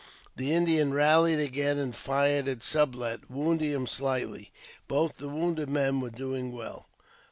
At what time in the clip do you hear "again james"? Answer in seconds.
1.37-1.77